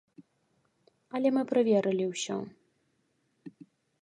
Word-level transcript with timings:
Але 1.19 1.29
мы 1.35 1.43
праверылі 1.51 2.05
ўсё. 2.13 2.37